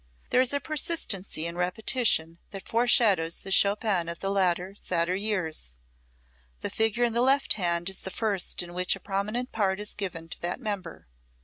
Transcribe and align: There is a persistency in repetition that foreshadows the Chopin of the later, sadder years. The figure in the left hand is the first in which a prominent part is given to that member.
There 0.31 0.41
is 0.41 0.51
a 0.51 0.59
persistency 0.59 1.45
in 1.45 1.57
repetition 1.57 2.39
that 2.49 2.67
foreshadows 2.67 3.37
the 3.41 3.51
Chopin 3.51 4.09
of 4.09 4.17
the 4.17 4.31
later, 4.31 4.73
sadder 4.73 5.13
years. 5.13 5.77
The 6.61 6.71
figure 6.71 7.03
in 7.03 7.13
the 7.13 7.21
left 7.21 7.53
hand 7.53 7.87
is 7.87 7.99
the 7.99 8.09
first 8.09 8.63
in 8.63 8.73
which 8.73 8.95
a 8.95 8.99
prominent 8.99 9.51
part 9.51 9.79
is 9.79 9.93
given 9.93 10.27
to 10.29 10.41
that 10.41 10.59
member. 10.59 11.05